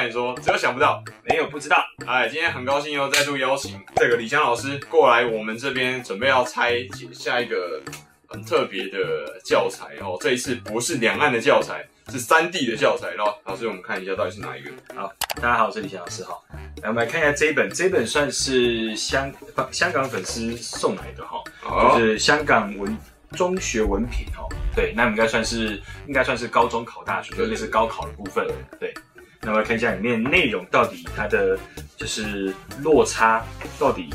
[0.00, 1.76] 向你说，只有想不到，没有不知道。
[2.06, 7.82] 哎，今天很高兴又再度邀请这个李湘老师过来我们这边，准备要拆解下一个
[8.26, 10.16] 很特别的教材哦。
[10.20, 13.36] 这一次不是两岸的教材，是三地的教材喽。
[13.44, 14.70] 老师，我们看一下到底是哪一个？
[14.94, 16.24] 好，大家好，我是李湘老师。
[16.24, 16.42] 好，
[16.82, 19.30] 来我们来看一下这一本，这一本算是香
[19.70, 22.96] 香港粉丝送来的哈，就是香港文
[23.32, 24.48] 中学文凭哦。
[24.74, 28.46] 对，那应该算是应该算是高中考大学，就类似高考的部分。
[28.78, 28.94] 对，
[29.42, 31.58] 那我们看一下里面内容到底它的
[31.96, 33.44] 就是落差
[33.78, 34.10] 到底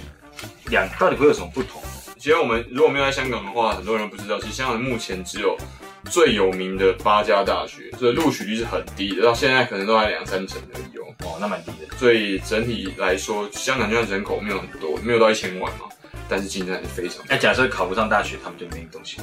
[0.67, 1.81] 两到底会有什么不同？
[2.17, 5.57] 其实我们如果没有在香港的话，很多人不知道，其实香港目前只有
[6.05, 11.05] 最有名的八家大学，所以录取率是很低的，到现在可能都还两三成而已哦。
[11.23, 11.95] 哦，那蛮低的。
[11.97, 15.87] 所以整体来说，香港就算人口没有很多，没有到一千万嘛，
[16.27, 17.23] 但是竞争还是非常。
[17.29, 19.17] 那假设考不上大学，他们就没东西。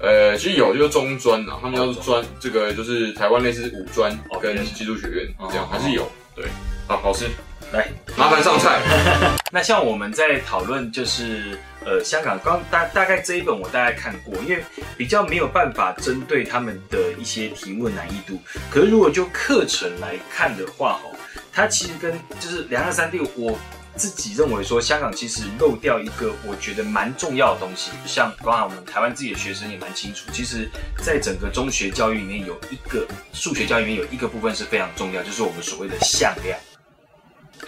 [0.00, 6.08] 呃，其实有就是中专啊，他们要是专这个就是台湾类似五专跟技术学院这样还是有。
[6.36, 6.44] 对，
[6.86, 7.26] 好，老师
[7.72, 8.80] 来麻烦上菜。
[9.50, 14.62] 那像我们在讨论就是呃香港刚大大概这一本我大概看过，因为
[14.96, 18.40] 比较没有办法针对他们的一些题目的难易度。
[18.70, 21.16] 可是如果就课程来看的话，哦，
[21.52, 23.58] 它其实跟就是两岸三地我。
[23.98, 30.70] 自己认为说，香港其实漏掉一个我觉得蛮重要的东西，像包含我们台湾自己的学生也蛮清楚，其实
[31.04, 36.56] 在整个中学教育里面有一个数学教育里面有一个部分是非常重要，就是我们所谓的向量。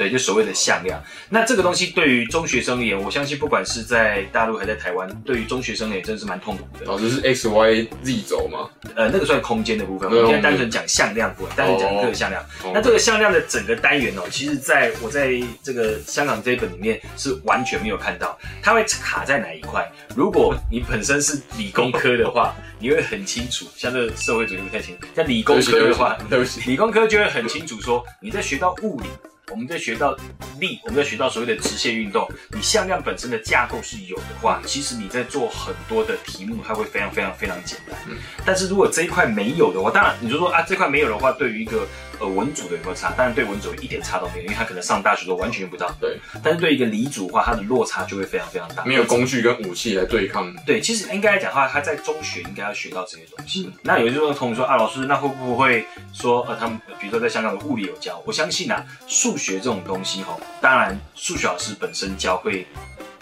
[0.00, 0.98] 对，就所谓的向量。
[1.28, 6.86] 那这个东西对于中学生而言，我相信不管是在大陆还在台湾，对于中学生也真的是蛮痛苦的。
[6.86, 8.70] 老师是 x y z 轴吗？
[8.96, 10.08] 呃，那个算空间的部分。
[10.08, 12.42] 我们现在单纯讲向量部分，单纯讲这个向量。
[12.72, 19.86] 那这个向量的整个单元哦，其实在我在这个香港这一本里面是完全没有看到，它会卡在哪一块。
[20.16, 23.66] 如果你本身是理工科的话，你会很清楚。
[23.76, 29.06] 像这个社会主义不太清楚，像理工科的话，对不起，理工科就会很清楚说你在学到物理。
[29.50, 30.16] 我们在学到
[30.60, 37.98] 力，我们在学到所谓的直线运动，你向量本身的架构是有的话，其实你在做很多的题目，它会非常非常非常简单。
[38.08, 41.86] 嗯，但是如果这一块没有的话，当然你就说啊，这块没有的话，对于一个
[42.20, 43.12] 呃文组的有没有差？
[43.16, 45.90] 但是对文组一点差都没有，因为他可能上大学都完全用不到。
[46.00, 48.84] 对，但是对一个理组的话，它的落差就会非常非常大。
[48.84, 50.54] 没有工具跟武器来对抗。
[50.64, 53.64] 对，其实应该来讲的话，他在中学应该要学到这些东西。
[53.66, 58.22] 嗯，那有一些同学说啊，老师，那会不会说呃，他们比如说在香港的物理有教？
[58.26, 60.24] 我相信啊，数学这种东西。
[60.60, 62.66] 当然，数学老师本身教会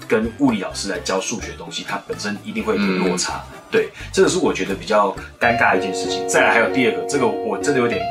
[0.08, 3.44] 跟物理老师来教数学东西，它本身一定会有落差。
[3.52, 6.26] 嗯、对，这个是我觉得比较尴尬的一件事情。
[6.28, 8.04] 再来还有第二个，这个我真的有点，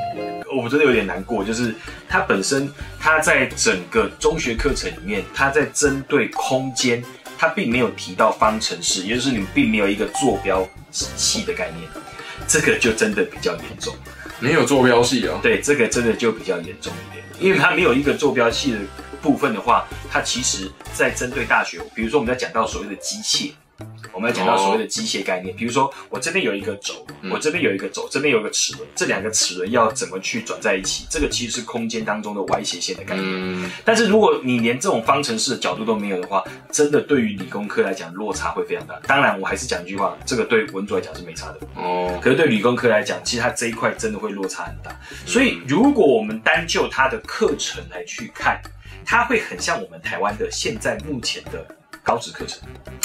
[0.64, 1.74] 我真的有点难过，就是
[2.10, 7.04] 它本身它在整个中学课程里面，它在针对空间，
[7.38, 11.90] 它并没有提到方程式，也就是你们并没有一个坐标系的概念，
[12.48, 13.96] 这个就真的比较严重。
[14.40, 15.40] 没有坐标系啊？
[15.42, 17.24] 对，这个真的就比较严重一点。
[17.40, 18.80] 因为它没有一个坐标系的
[19.22, 23.52] 部分的话，它其实在针对大学，比如说我们在讲到所谓的机械，
[24.18, 31.06] 我们要讲到所谓的机械概念，比如说我这边有一个轴，我这边有一个轴，这边有一个齿轮，这两个齿轮要怎么去转在一起？
[31.08, 33.72] 这个其实是空间当中的 y 斜线的概念。
[33.86, 39.00] 但是如果你连这种方程式的角度都没有的话，真的对于理工科来讲落差会非常大。
[39.06, 42.18] 当然，我还是讲一句话，这个对文组来讲是没差的哦。
[42.20, 45.00] 可是对理工科来讲，其实它这一块真的会落差很大。
[45.28, 48.60] 所以如果我们单就它的课程来去看，
[49.06, 51.64] 它会很像我们台湾的现在目前的。
[52.08, 52.60] 高职课程。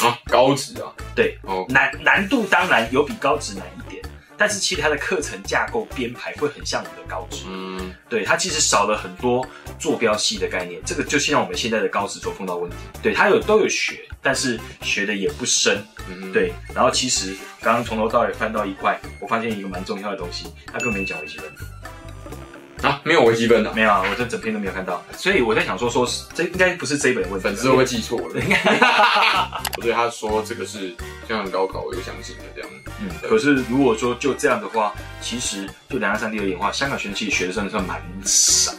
[0.06, 4.02] 啊，高职啊，对，哦，难难度当然有比高职难一点，
[4.36, 9.46] 但是其实它的课程架构编排会很像我们的高职，嗯，对，它其实少了很多
[9.78, 21.48] 坐标系的概念，这个就像我们现在的高职所碰到问题，对，它有都有学，但是学的也不深，嗯，对，然后其实刚刚从头到尾翻到一块，我发现一个蛮重要的东西，他根本没讲微积分。
[22.82, 28.34] 啊，没有微积分的，没有啊，我这整篇都没有看到，所以我在想说，说这应该不是这一本的问题，粉丝会不会记错了？
[29.78, 30.88] 我对他说这个是
[31.28, 32.70] 香港高考，我就相信了这样。
[33.00, 38.72] 嗯，可是如果说就这样的话，其实就两岸三地而言的话，香港学生学生算蛮少。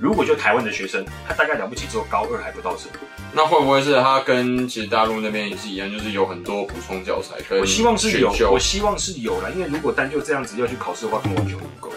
[0.00, 2.88] 如果就台湾的学生，他大概了不起只有高二还不到这。
[3.34, 7.36] 那会不会是他跟其实大陆那边也是一样，就是有很多补充教材？
[7.56, 11.92] 我希望是有，我希望是有啦，因为如果单就这样子要去考试的话，根本完全不够。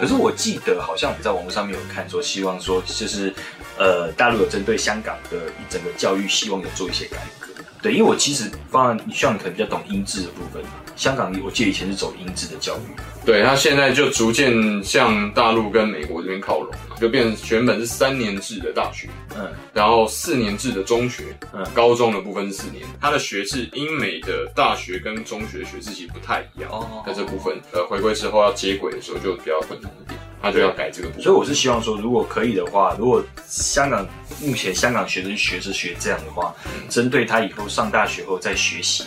[0.00, 3.32] 可是我记得好像我们在网络上面有看说，希望说就是
[3.78, 7.45] 呃，大陆有针对香港的一整个教育，希望有做一些改革。
[7.86, 10.60] 对，因为我其实当然，像你可能比较懂音质的部分，
[10.96, 12.80] 香港我记得以前是走音质的教育，
[13.24, 30.18] 对，他现在就逐渐向大陆跟美国这边靠拢了，就变成原本是三年制的大学，嗯，然后四年制的中学，嗯，高中的部分是四年，它的学制英美的大学跟中学学制其实不太一样，哦，在这部分呃回归之后要接轨的时候就比较困难一点。
[30.46, 31.22] 他就要改这个部分。
[31.22, 34.06] 所以我是希望说，如果可以的话，如果香港
[34.40, 36.54] 目前香港学生学是学这样的话，
[36.88, 39.04] 针、嗯、对他以后上大学后再学习，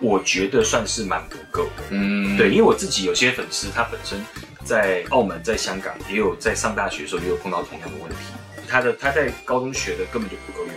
[0.00, 1.84] 我觉得算是蛮不够的。
[1.90, 4.24] 嗯，对，因为我自己有些粉丝，他本身
[4.64, 8.16] 在澳门、在香港也有在上大学的时候也有碰到同样的问题，
[8.68, 10.74] 他的他在高中学的根本就不够用。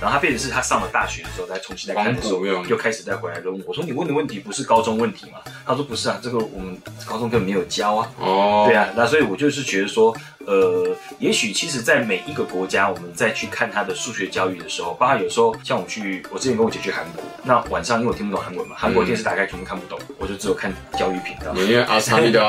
[0.00, 5.38] 然后他变成是他上了大学的时候再重新再看的时候，又开始再回来问我，我说，你问的问题不是高中问题吗？
[5.66, 8.12] 他说不是啊，这个我们高中根本没有教啊。
[8.20, 10.16] 哦，对啊，那所以我就是觉得说。
[10.48, 21.52] 呃，也许其实，在每一个国家，我们再去看他的数学教育的时候，包括有时候像我去，我之前跟我姐去韩国，那晚上因为我听不懂韩文嘛，韩国电视打开全部看不懂，我就只有看教育频道。
[21.54, 22.40] 因为阿萨米 的，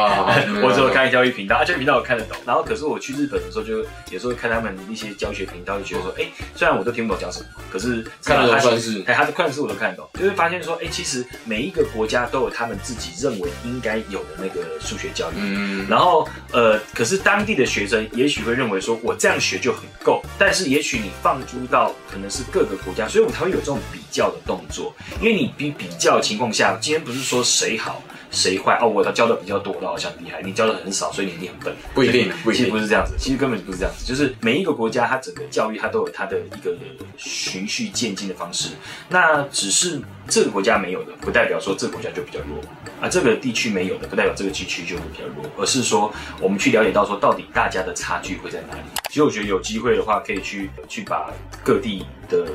[0.63, 2.37] 我只有看教育频道，啊，教育频道我看得懂。
[2.45, 3.79] 然后可是我去日本的时候，就
[4.11, 6.25] 有时候看他们一些教学频道，就觉得说，哎，
[6.55, 15.35] 虽然我都听不懂讲什么，可是看得懂算是，哎，他的算式我都看得懂，就会发现说，哎，其实每一个国家都有他们自己认为应该有的那个数学教育。
[15.35, 15.85] 嗯。
[15.89, 18.79] 然后，呃，可是当地的学生也许会认为。
[18.79, 24.95] 说我这样学就很够，但是也许你放诸到可能是各个国家，所以我们才会有这种比较的动作。
[25.19, 28.01] 因为你比比较的情况下，今天不是说谁好
[28.31, 31.75] 谁坏哦，我他教的比较多，我好像厉害；你教的很少，所以你一定很笨。
[31.93, 34.05] 不一定，不一定，其实不是这样子，其实根本不是这样子。
[34.05, 36.75] 就是每一个国家，它整个教育它都有它的一个
[37.17, 38.69] 循序渐进的方式。
[39.09, 42.59] 那只是这个国家没有的，不代表说这个国家就比较弱。
[43.01, 48.81] 啊，这个地区没有的，不代表这个地区就会比较弱，而是说我们去了解到说，到底大家的差距会在哪里。
[49.09, 51.31] 其实我觉得有机会的话，可以去去把
[51.63, 52.45] 各地的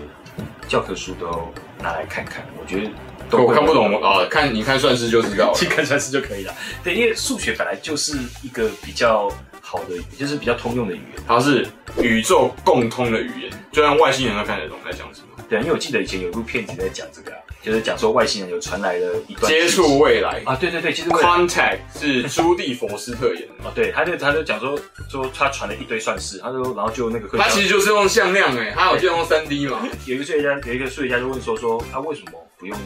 [0.68, 2.46] 教科书都拿来看看。
[2.60, 6.54] 我觉得都我看不懂啊，看你看算式就知道了， 去看算式就可以了。
[6.82, 9.30] 对，因为数学本来就是一个比较
[9.60, 11.66] 好的，就是比较通用的语言，它是
[12.00, 15.44] 宇宙共通的语言，就让外星人都看得懂在讲什么。
[15.48, 17.38] 对，因为我记得以前有部片子在讲这个啊。
[17.64, 24.78] 就是讲说外星人有传来了一段接触未来啊，对对对，其实 Contact 是朱蒂佛斯特演的啊， 对，他就他就讲说
[25.08, 32.32] 说他传了一堆算式，他说然后就那个他其实就是用向量哎，他有就用三 D 嘛， 有一个数学家有一个数学家就问说说他为什么
[32.64, 32.78] 不用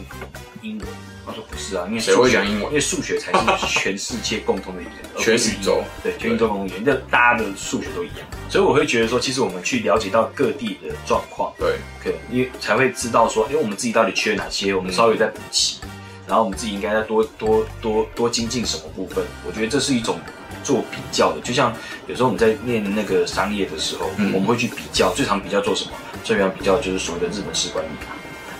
[0.61, 0.87] 英文？
[1.25, 2.65] 他说不是啊，因为谁会讲英文？
[2.65, 15.79] 因为数学才是全世界共通的语言，全宇宙对，全宇宙共通语言，这大家的数学都一样，所以我会觉得说，其实我们去了解到各地的状况，对，可因为才会知道说，因为我们自己到底缺哪些，我们稍微在补齐，
[16.27, 19.23] 然后我们自己应该再多多多多精进什么部分。
[19.47, 20.19] 我觉得这是一种
[20.61, 21.73] 做比较的，就像
[22.07, 25.91] 有时候我们在念那个商业的时候，嗯、我们会去比较，最常比较做什么？
[26.21, 28.13] 最常比较就是所谓的日本式管理卡，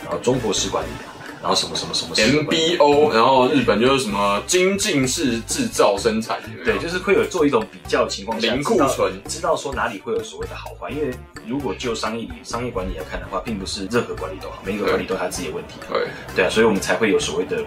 [0.09, 1.05] 然后中国式管理卡。
[1.41, 10.89] 然后什么什么什么 MBO，然后日本就是什么精进式制造生产，对，就是会有做一种比较的情况下，零库存，知道说哪里会有所谓的好坏。
[10.89, 11.15] 因为
[11.47, 15.75] 如果就商业商业管理来看的话，并不是任何管理都好，每一个管理都有他自己的问题。
[15.87, 17.63] 对，对啊，所以我们才会有所谓的，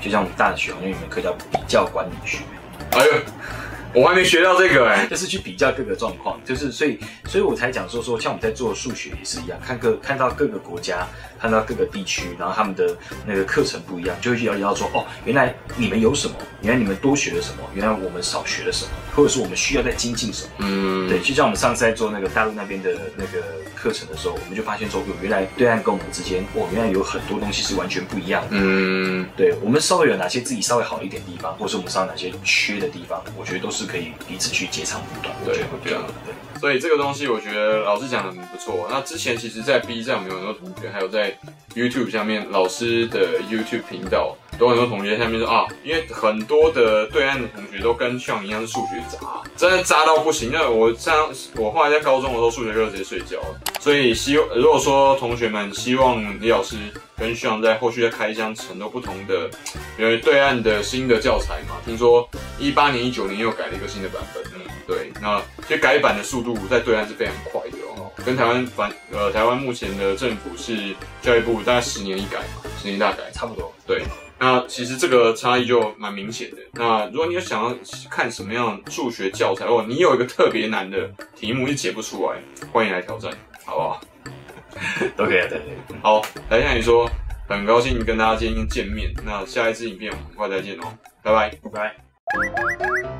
[0.00, 2.38] 就像我们大学好像有门课叫比较管理学。
[2.90, 3.12] 哎呦。
[3.94, 11.06] 我还没学到这个哎、 欸，就是去比较各个状况，就是所以，所以我才讲说说，像我们在做数学也是一样，看各看到各个国家，
[11.42, 12.96] 看到各个地区，然后他们的
[13.26, 20.50] 那个课程不一样，就会去了解到说，哦，原来你们有什么，原来你们多学了什么，原来我们少学了什么，或者是我们需要再精进什么。
[20.58, 23.44] 嗯，对，就像我们上次在做那个大陆那边的那个
[23.76, 28.48] 课程的时候，我们就发现说，原来对岸跟我们之间，哦，原来有很多东西是完全不一样的。
[28.52, 33.82] 嗯，对，我们稍微有哪些自己稍微好一点的地方，或者是我们稍微哪些缺的地方，我觉得都是。
[33.92, 36.00] 可以彼此去截长补短，对，我觉得。
[36.24, 38.86] 对，所以这个东西我觉得老师讲的很不错。
[38.88, 41.31] 那之前其实，在 B 站我们有很多同学，还有在
[41.74, 49.18] YouTube 下面老师的 YouTube 频道，都很多同学下面说啊，因为很多的对岸的同学都跟像一样是数学渣，
[49.56, 50.50] 真的渣到不行。
[50.52, 53.60] 那我像我后来在高中的时候，数学课直接睡觉了。
[53.80, 56.76] 所以希望如果说同学们希望李老师
[57.16, 59.48] 跟学长在后续再开箱很多不同的，
[59.98, 64.42] 因为对岸的新的教材嘛，听说一八年、一九年又改了一个新的版本。
[64.54, 67.78] 嗯，对，那其实改版的速度在对岸是非常快的。
[68.24, 73.72] 跟台湾反呃，台湾目前的政府是教育部大概十年一改嘛，十年大改差不多。
[73.86, 74.02] 对，
[74.38, 76.58] 那其实这个差异就蛮明显的。
[76.72, 77.76] 那如果你有想要
[78.10, 82.38] 看什么样数学教材，哦，你有一个特别难的题目你解不出来，
[82.72, 83.32] 欢迎来挑战，
[83.64, 84.00] 好不好？
[85.16, 85.96] 都可以啊，对对。
[86.02, 87.10] 好，来向你说，
[87.48, 89.12] 很高兴跟大家今天见面。
[89.24, 90.92] 那下一支影片我们很快再见哦，
[91.22, 93.11] 拜拜，拜拜。